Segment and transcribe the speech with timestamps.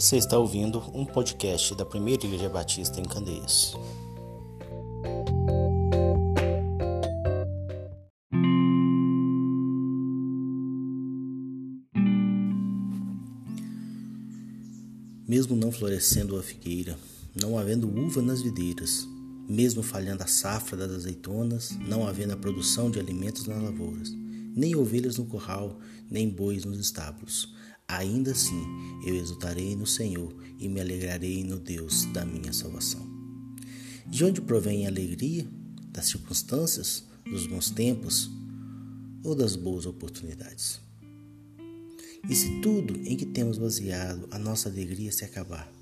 [0.00, 3.74] Você está ouvindo um podcast da Primeira Igreja Batista em Candeias.
[15.28, 16.98] Mesmo não florescendo a figueira,
[17.38, 19.06] não havendo uva nas videiras,
[19.46, 24.10] mesmo falhando a safra das azeitonas, não havendo a produção de alimentos nas lavouras,
[24.54, 25.78] nem ovelhas no curral,
[26.10, 27.54] nem bois nos estábulos,
[27.86, 28.62] ainda assim
[29.04, 33.08] eu exultarei no Senhor e me alegrarei no Deus da minha salvação.
[34.06, 35.46] De onde provém a alegria?
[35.92, 38.30] Das circunstâncias, dos bons tempos
[39.22, 40.80] ou das boas oportunidades?
[42.28, 45.72] E se tudo em que temos baseado a nossa alegria se acabar?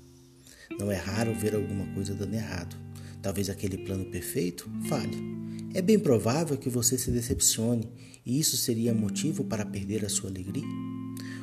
[0.79, 2.75] Não é raro ver alguma coisa dando errado.
[3.21, 5.38] Talvez aquele plano perfeito falhe.
[5.71, 7.87] É bem provável que você se decepcione
[8.25, 10.65] e isso seria motivo para perder a sua alegria?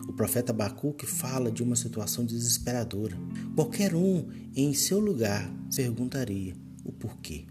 [0.08, 3.16] O profeta Abacuque fala de uma situação desesperadora.
[3.54, 7.44] Qualquer um em seu lugar perguntaria o porquê.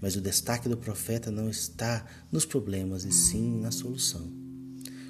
[0.00, 4.28] Mas o destaque do profeta não está nos problemas e sim na solução.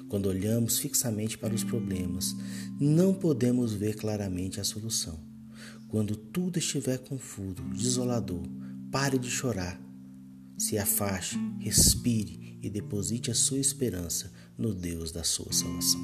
[0.07, 2.35] Quando olhamos fixamente para os problemas,
[2.79, 5.19] não podemos ver claramente a solução.
[5.87, 8.43] Quando tudo estiver confuso, desolador,
[8.91, 9.88] pare de chorar.
[10.59, 16.01] Se afaste, respire e deposite a sua esperança no Deus da sua salvação.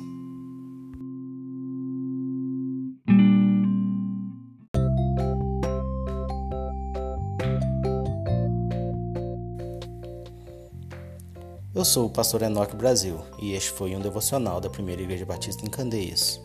[11.75, 15.65] Eu sou o pastor Enoque Brasil e este foi um devocional da Primeira Igreja Batista
[15.65, 16.39] em Candeias.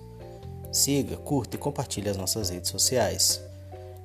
[0.72, 3.40] Siga, curta e compartilhe as nossas redes sociais,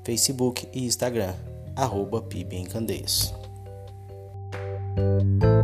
[0.03, 1.33] Facebook e Instagram,
[1.75, 3.33] arroba PIB em Candeias.
[4.95, 5.54] Thank you.